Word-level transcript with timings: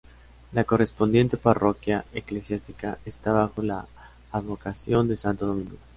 La 0.53 0.63
correspondiente 0.63 1.37
parroquia 1.37 2.05
eclesiástica 2.11 2.97
está 3.05 3.33
bajo 3.33 3.61
la 3.61 3.85
advocación 4.31 5.07
de 5.07 5.15
santo 5.15 5.45
Domingo. 5.45 5.77